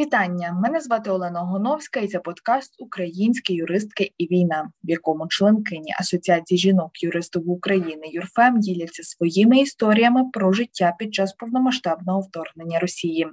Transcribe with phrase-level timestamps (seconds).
[0.00, 0.52] Вітання!
[0.62, 6.58] Мене звати Олена Гоновська, і це подкаст Українські юристки і війна, в якому членкині Асоціації
[6.58, 13.26] жінок-юристів України ЮРФЕМ діляться своїми історіями про життя під час повномасштабного вторгнення Росії.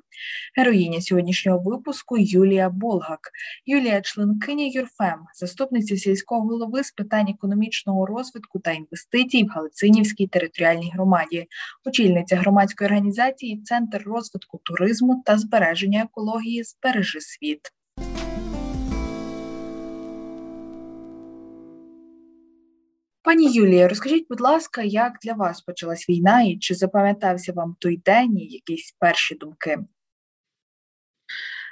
[0.58, 3.20] Героїня сьогоднішнього випуску Юлія Болгак.
[3.66, 10.92] Юлія, членкиня ЮРФЕМ, заступниця сільського голови з питань економічного розвитку та інвестицій в Галицинівській територіальній
[10.96, 11.46] громаді,
[11.86, 17.60] очільниця громадської організації Центр розвитку туризму та збереження екології технології збережи світ.
[23.24, 27.98] Пані Юлія, розкажіть, будь ласка, як для вас почалась війна і чи запам'ятався вам той
[27.98, 29.78] день і якісь перші думки?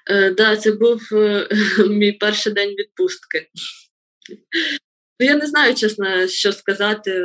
[0.07, 1.47] Так, да, це був е,
[1.89, 3.47] мій перший день відпустки.
[5.19, 7.21] Ну, я не знаю, чесно, що сказати.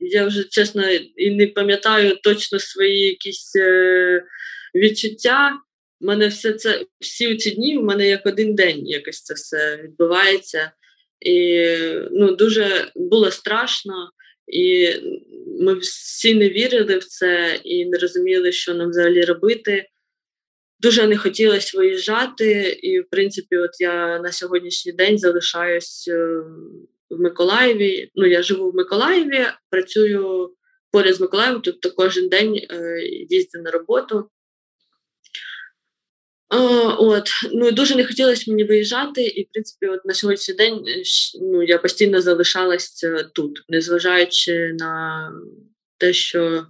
[0.00, 4.22] Я вже чесно і не пам'ятаю точно свої якісь е,
[4.74, 5.52] відчуття.
[6.00, 9.80] У мене все це всі ці дні, у мене як один день якось це все
[9.84, 10.72] відбувається.
[11.20, 11.66] І
[12.10, 14.10] ну, дуже було страшно,
[14.46, 14.88] і
[15.60, 19.88] ми всі не вірили в це і не розуміли, що нам взагалі робити.
[20.80, 26.16] Дуже не хотілося виїжджати, і, в принципі, от я на сьогоднішній день залишаюсь е,
[27.10, 28.10] в Миколаєві.
[28.14, 30.50] Ну, я живу в Миколаєві, працюю
[30.92, 33.00] поряд з Миколаєвом, тобто кожен день е,
[33.30, 34.30] їздю на роботу.
[36.98, 41.02] От, ну дуже не хотілося мені виїжджати, і в принципі, от на сьогоднішній день е,
[41.40, 45.32] ну, я постійно залишалася е, тут, незважаючи на
[45.98, 46.66] те, що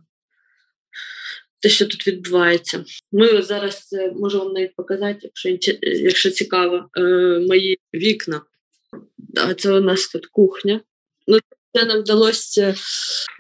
[1.61, 2.85] те, що тут відбувається.
[3.13, 6.91] Ми зараз е, можу вам навіть показати, якщо якщо цікаво,
[7.49, 8.43] мої вікна.
[9.37, 10.81] А це у нас тут кухня.
[11.27, 11.39] Ну,
[11.77, 12.75] це нам вдалося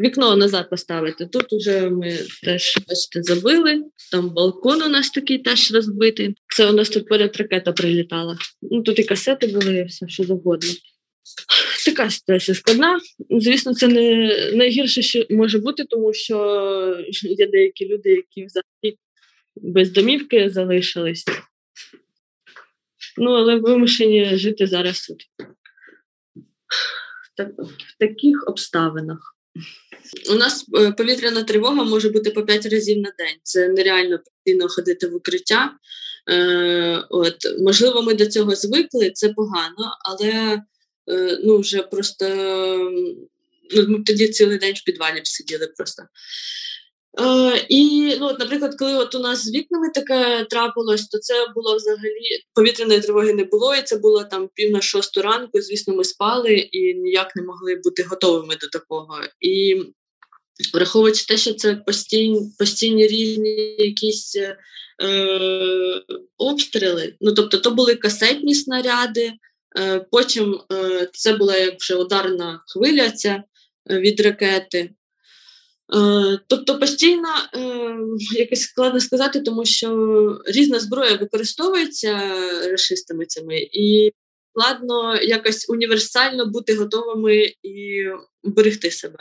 [0.01, 1.27] вікно назад поставити.
[1.27, 3.83] Тут вже ми теж бачите, забили.
[4.13, 6.35] Там балкон у нас такий теж розбитий.
[6.57, 8.37] Це у нас тут поряд ракета прилітала.
[8.63, 10.69] Ну Тут і касети були, і все що завгодно.
[11.87, 13.01] Така ситуація складна.
[13.31, 16.37] Звісно, це не найгірше, що може бути, тому що
[17.23, 18.99] є деякі люди, які взагалі
[19.57, 21.25] без домівки залишились.
[23.19, 25.27] Ну, але вимушені жити зараз тут
[27.45, 29.37] в таких обставинах.
[30.31, 33.37] У нас е, повітряна тривога може бути по 5 разів на день.
[33.43, 35.73] Це нереально постійно ходити в укриття.
[36.31, 40.63] Е, от, Можливо, ми до цього звикли, це погано, але
[41.11, 42.27] е, ну, вже просто
[43.77, 46.03] ну, ми тоді цілий день в підвалі сиділи просто.
[47.21, 51.35] Е, І, ну, от, наприклад, коли от у нас з вікнами таке трапилось, то це
[51.55, 55.61] було взагалі повітряної тривоги не було, і це було там пів на шосту ранку.
[55.61, 59.19] Звісно, ми спали і ніяк не могли бути готовими до такого.
[59.41, 59.83] І
[60.75, 64.57] враховуючи те, що це постійні, постійні різні якісь е,
[66.39, 69.33] обстріли, ну тобто, то були касетні снаряди,
[69.79, 73.43] е, потім е, це була як вже ударна хвиля ця
[73.91, 74.91] е, від ракети.
[75.95, 77.97] Е, тобто постійно е,
[78.39, 82.33] якось складно сказати, тому що різна зброя використовується
[82.71, 84.13] расистами цими, і
[84.51, 88.05] складно якось універсально бути готовими і
[88.45, 89.19] берегти себе.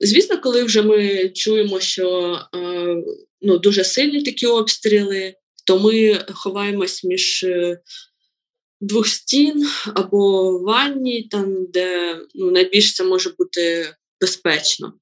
[0.00, 2.96] Звісно, коли вже ми чуємо, що е,
[3.42, 5.34] ну, дуже сильні такі обстріли,
[5.66, 7.46] то ми ховаємось між
[8.80, 14.92] двох стін або ванні, там, де ну, найбільш це може бути безпечно.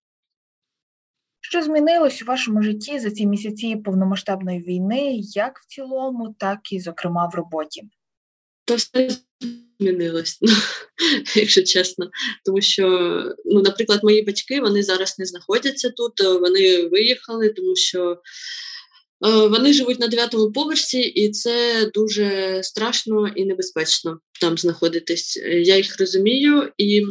[1.53, 6.81] Що змінилось у вашому житті за ці місяці повномасштабної війни, як в цілому, так і,
[6.81, 7.83] зокрема, в роботі?
[8.65, 9.11] Та все
[9.81, 10.39] змінилось,
[11.37, 12.11] якщо чесно.
[12.45, 12.89] Тому що,
[13.45, 18.12] ну, наприклад, мої батьки вони зараз не знаходяться тут, вони виїхали, тому що
[19.27, 25.37] е, вони живуть на дев'ятому поверсі, і це дуже страшно і небезпечно там знаходитись.
[25.47, 27.03] Я їх розумію, і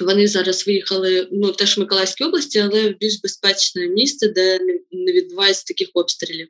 [0.00, 4.58] вони зараз виїхали ну теж в Миколаївській області, але в більш безпечне місце, де
[4.92, 6.48] не відбувається таких обстрілів.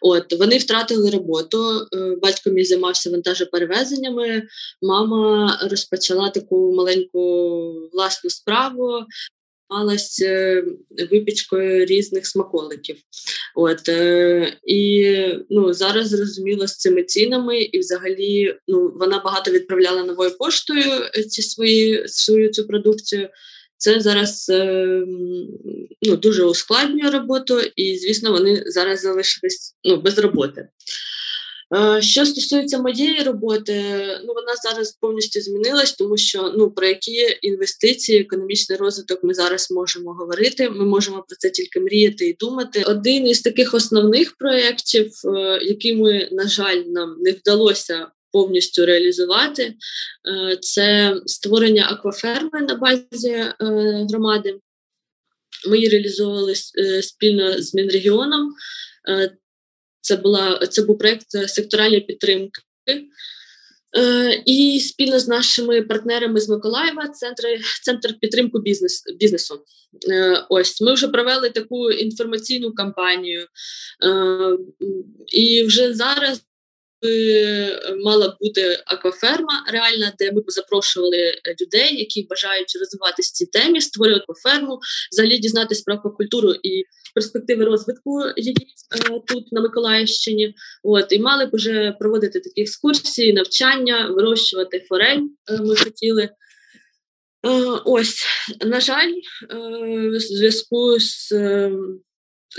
[0.00, 1.86] От вони втратили роботу.
[1.94, 4.42] Е, батько мій займався вантажоперевезеннями.
[4.82, 7.20] Мама розпочала таку маленьку
[7.92, 9.06] власну справу
[9.70, 10.64] займалась е,
[11.10, 12.96] випічкою різних смаколиків.
[13.54, 15.08] От е, І
[15.50, 20.82] ну, зараз зрозуміло з цими цінами, і взагалі ну, вона багато відправляла новою поштою
[21.28, 23.28] ці свої свою цю продукцію.
[23.76, 25.02] Це зараз е,
[26.02, 30.68] ну, дуже ускладнює роботу, і, звісно, вони зараз залишились ну, без роботи.
[32.00, 33.82] Що стосується моєї роботи,
[34.24, 39.70] ну вона зараз повністю змінилась, тому що ну про які інвестиції, економічний розвиток ми зараз
[39.70, 40.70] можемо говорити.
[40.70, 42.82] Ми можемо про це тільки мріяти і думати.
[42.86, 49.62] Один із таких основних проєктів, е, які ми, на жаль, нам не вдалося повністю реалізувати,
[49.62, 49.74] е,
[50.60, 53.54] це створення акваферми на базі е,
[54.10, 54.58] громади.
[55.68, 56.54] Ми її реалізовували
[57.02, 58.54] спільно з Мінрегіоном.
[60.04, 62.60] Це була це був проект секторальної підтримки.
[63.96, 67.44] Е, і спільно з нашими партнерами з Миколаєва, центр
[67.82, 69.54] центр підтримку бізнес, бізнесу.
[70.10, 73.46] Е, ось ми вже провели таку інформаційну кампанію, е,
[75.32, 76.40] і вже зараз
[78.04, 83.80] мала бути акваферма реальна, де ми б запрошували людей, які бажають розвиватися в цій темі,
[83.80, 84.78] створювати акваферму,
[85.12, 86.84] взагалі дізнатися про аквакультуру і
[87.14, 88.56] перспективи розвитку її
[89.10, 90.54] е, тут на Миколаївщині.
[90.82, 95.22] От і мали б вже проводити такі екскурсії, навчання, вирощувати форель.
[95.50, 96.22] Е, ми хотіли.
[96.22, 96.30] Е,
[97.84, 98.26] ось,
[98.66, 99.12] на жаль,
[100.10, 101.32] в зв'язку з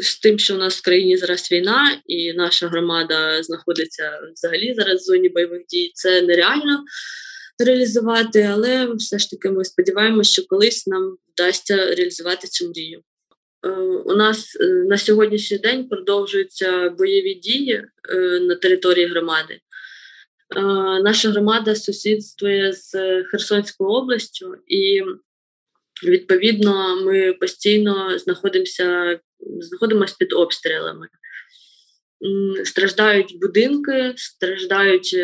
[0.03, 5.01] з тим, що у нас в країні зараз війна, і наша громада знаходиться взагалі зараз
[5.01, 6.83] в зоні бойових дій, це нереально
[7.59, 13.01] реалізувати, але все ж таки ми сподіваємося, що колись нам вдасться реалізувати цю мрію.
[13.65, 13.69] Е,
[14.05, 19.59] у нас е, на сьогоднішній день продовжуються бойові дії е, на території громади.
[21.03, 22.91] Наша громада сусідствує з
[23.23, 25.01] Херсонською областю, і
[26.03, 31.07] відповідно ми постійно знаходимося знаходимося під обстрілами.
[32.63, 35.15] Страждають будинки, страждають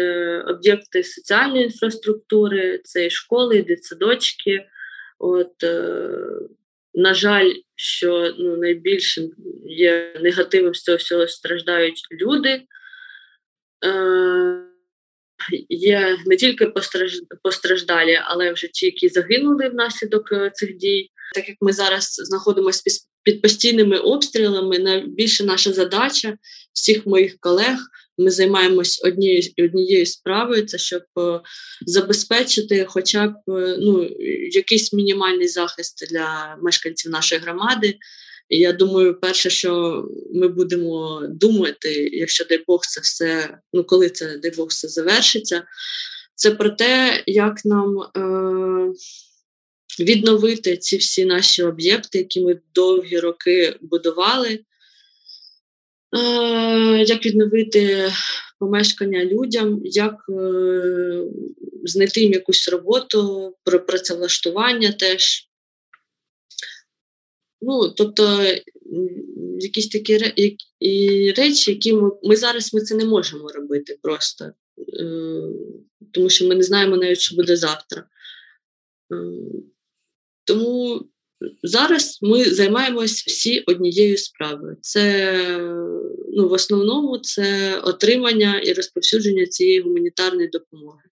[0.48, 4.66] об'єкти соціальної інфраструктури, це і школи, і дитсадочки.
[5.20, 5.54] От
[6.94, 9.32] на жаль, що ну, найбільшим
[9.66, 12.62] є негативом з цього всього страждають люди.
[13.86, 14.68] Е,
[15.70, 16.74] Є не тільки
[17.44, 21.10] постраждалі, але вже ті, які загинули внаслідок е, цих дій.
[21.36, 22.82] Так як ми зараз знаходимося
[23.24, 26.38] під постійними обстрілами, найбільше наша задача
[26.74, 27.78] всіх моїх колег
[28.18, 31.40] ми займаємось однією однією справою, це щоб е,
[31.86, 34.10] забезпечити, хоча б е, ну,
[34.52, 37.96] якийсь мінімальний захист для мешканців нашої громади.
[38.50, 40.04] Я думаю, перше, що
[40.34, 45.64] ми будемо думати, якщо дай Бог це все, ну коли це дай Бог все завершиться,
[46.36, 48.94] це про те, як нам е,
[50.04, 54.60] відновити ці всі наші об'єкти, які ми довгі роки будували.
[56.18, 58.12] Е, як відновити
[58.60, 61.24] помешкання людям, як е,
[61.84, 65.48] знайти їм якусь роботу, про працевлаштування теж.
[67.62, 68.44] Ну, тобто
[69.60, 70.18] якісь такі
[71.38, 74.54] речі, які ми ми зараз ми це не можемо робити просто, е,
[76.12, 78.06] тому що ми не знаємо навіть, що буде завтра.
[80.52, 81.06] Тому
[81.64, 84.78] Зараз ми займаємось всі однією справою.
[84.82, 85.34] Це
[86.34, 91.04] ну, в основному це отримання і розповсюдження цієї гуманітарної допомоги.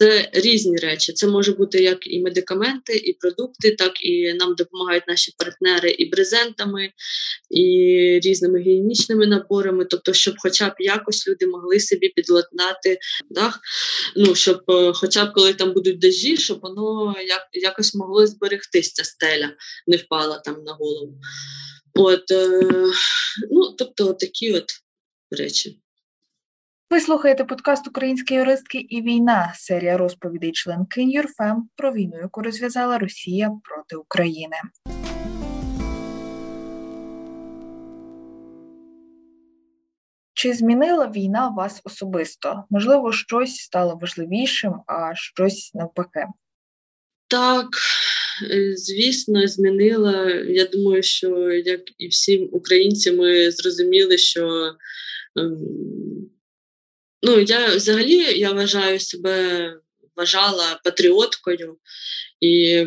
[0.00, 1.12] Це різні речі.
[1.12, 6.10] Це може бути як і медикаменти, і продукти, так і нам допомагають наші партнери і
[6.10, 6.92] брезентами,
[7.50, 7.64] і
[8.22, 9.84] різними гігієнічними наборами.
[9.84, 12.98] Тобто, щоб, хоча б якось люди могли собі підладнати
[13.30, 13.60] дах,
[14.16, 18.92] ну щоб, е, хоча б коли там будуть дожі, щоб воно як, якось могло зберегтись
[18.92, 19.50] ця стеля,
[19.86, 21.14] не впала там на голову.
[21.94, 22.60] От, е,
[23.50, 24.64] ну, тобто, такі от
[25.30, 25.78] речі.
[26.90, 32.98] Ви слухаєте подкаст Українські юристки і війна, серія розповідей членкинь Юрфем про війну, яку розв'язала
[32.98, 34.56] Росія проти України.
[40.34, 42.64] Чи змінила війна вас особисто?
[42.70, 46.26] Можливо, щось стало важливішим, а щось навпаки?
[47.28, 47.66] Так,
[48.50, 50.30] е, звісно, змінила.
[50.30, 54.72] Я думаю, що як і всім українцям, ми зрозуміли, що.
[57.22, 59.74] Ем, Ну, я взагалі я вважаю себе
[60.16, 61.76] вважала патріоткою
[62.40, 62.84] і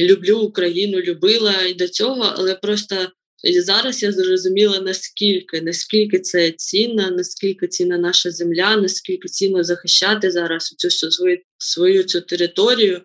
[0.00, 3.08] люблю Україну, любила і до цього, але просто
[3.44, 10.68] зараз я зрозуміла, наскільки, наскільки це цінно, наскільки цінна наша земля, наскільки цінно захищати зараз
[10.68, 13.02] цю свою свою цю територію,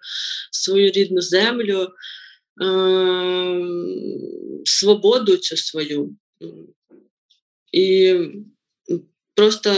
[0.51, 1.87] свою рідну землю,
[2.63, 3.67] е-
[4.65, 6.15] свободу цю свою.
[7.71, 8.15] І
[9.37, 9.69] просто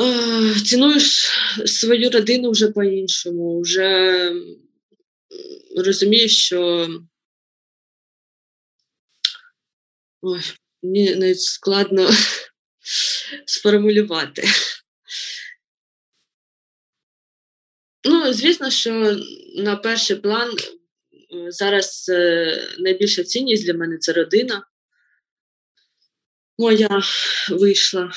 [0.00, 1.30] е, цінуєш
[1.66, 4.32] свою родину вже по-іншому, вже
[5.76, 6.88] розумієш, що
[10.22, 10.40] ой,
[10.82, 12.10] мені навіть складно
[13.46, 14.44] сформулювати.
[18.04, 19.20] Ну, звісно, що
[19.56, 20.56] на перший план
[21.48, 24.66] зараз е, найбільша цінність для мене це родина.
[26.58, 27.02] Моя
[27.50, 28.10] вийшла.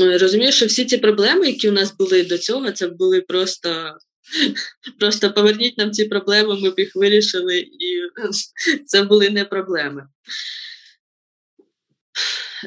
[0.00, 3.96] Розумію, що всі ці проблеми, які у нас були до цього, це були просто
[4.98, 8.00] просто поверніть нам ці проблеми, ми б їх вирішили, і
[8.86, 10.08] це були не проблеми.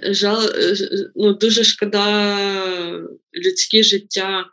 [0.03, 0.49] Жал,
[1.15, 4.45] ну, Дуже шкода людське життя,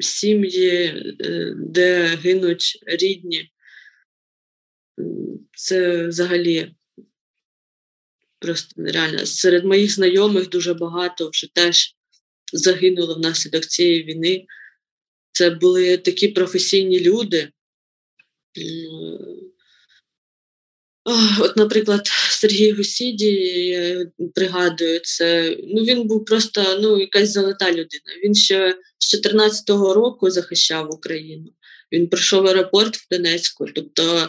[0.00, 0.68] сім'ї,
[1.20, 3.50] е, де гинуть рідні.
[5.54, 6.74] Це взагалі
[8.38, 9.26] просто нереально.
[9.26, 11.96] Серед моїх знайомих дуже багато вже теж
[12.52, 14.46] загинуло внаслідок цієї війни.
[15.32, 17.48] Це були такі професійні люди.
[21.40, 23.32] От, наприклад, Сергій Гусіді,
[23.66, 28.12] я пригадую, це ну він був просто ну, якась золота людина.
[28.24, 31.52] Він ще з 2014 року захищав Україну.
[31.92, 34.28] Він пройшов аеропорт в Донецьку, тобто е,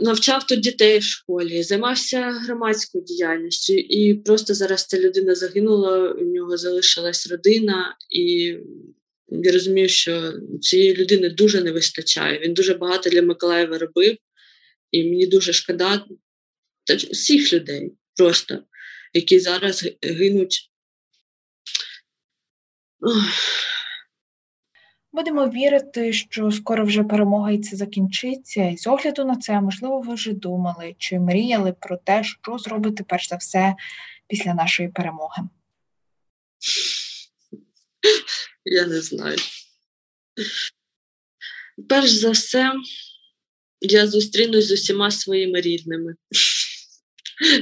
[0.00, 6.24] навчав тут дітей в школі, займався громадською діяльністю, і просто зараз ця людина загинула, у
[6.24, 8.56] нього залишилась родина, і
[9.28, 12.38] я розумію, що цієї людини дуже не вистачає.
[12.38, 14.16] Він дуже багато для Миколаєва робив.
[14.90, 16.04] І мені дуже шкода
[17.10, 18.58] всіх людей просто,
[19.12, 20.70] які зараз гинуть.
[25.14, 28.64] Будемо вірити, що скоро вже перемога і це закінчиться.
[28.64, 33.04] І з огляду на це, можливо, ви вже думали чи мріяли про те, що зробити
[33.08, 33.74] перш за все
[34.28, 35.42] після нашої перемоги.
[38.64, 39.38] Я не знаю.
[41.88, 42.72] Перш за все,
[43.80, 46.14] я зустрінусь з усіма своїми рідними.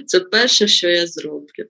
[0.07, 1.67] Це перше, що я зроблю.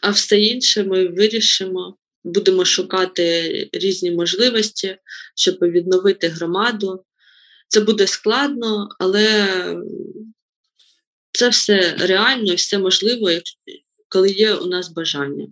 [0.00, 4.98] А все інше ми вирішимо, будемо шукати різні можливості,
[5.36, 7.04] щоб відновити громаду.
[7.68, 9.46] Це буде складно, але
[11.32, 13.30] це все реально і все можливо,
[14.08, 15.46] коли є у нас бажання.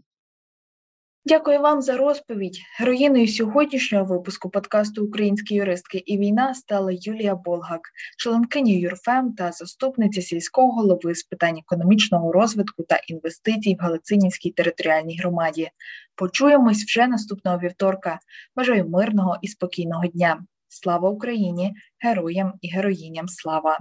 [1.27, 2.59] Дякую вам за розповідь.
[2.79, 7.81] Героїною сьогоднішнього випуску подкасту Українські юристки і війна стала Юлія Болгак,
[8.19, 15.19] членкиня Юрфем та заступниця сільського голови з питань економічного розвитку та інвестицій в Галицинівській територіальній
[15.19, 15.71] громаді.
[16.15, 18.19] Почуємось вже наступного вівторка.
[18.57, 20.45] Бажаю мирного і спокійного дня.
[20.69, 21.75] Слава Україні!
[21.99, 23.79] Героям і героїням слава!